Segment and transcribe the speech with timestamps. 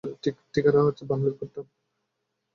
[0.53, 1.65] ঠিকানা হচ্ছে ভাল্লুর কুট্টাম?